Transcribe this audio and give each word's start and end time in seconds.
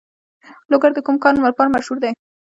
لوګر 0.71 0.91
د 0.93 0.99
کوم 1.05 1.15
کان 1.23 1.33
لپاره 1.49 1.73
مشهور 1.75 1.97
دی؟ 2.01 2.11